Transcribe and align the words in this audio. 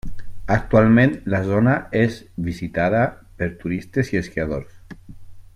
Actualment 0.53 1.13
la 1.33 1.41
zona 1.49 1.75
és 2.01 2.17
visitada 2.49 3.05
per 3.43 3.53
turistes 3.63 4.13
i 4.17 4.23
esquiadors. 4.25 4.85